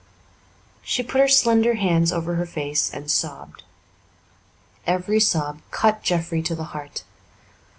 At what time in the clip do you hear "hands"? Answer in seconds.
1.75-2.11